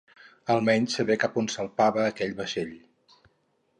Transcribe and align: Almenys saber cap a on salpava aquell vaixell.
Almenys 0.53 0.95
saber 0.99 1.17
cap 1.23 1.37
a 1.37 1.41
on 1.43 1.51
salpava 1.57 2.07
aquell 2.07 2.33
vaixell. 2.41 2.77